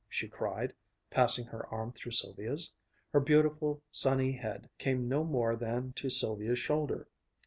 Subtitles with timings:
[0.09, 0.73] she cried,
[1.11, 2.73] passing her arm through Sylvia's.
[3.13, 7.07] Her beautiful sunny head came no more than to Sylvia's shoulder.